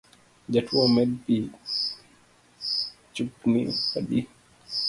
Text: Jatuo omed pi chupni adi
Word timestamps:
Jatuo 0.53 0.81
omed 0.87 1.09
pi 1.25 1.35
chupni 3.13 3.61
adi 3.97 4.19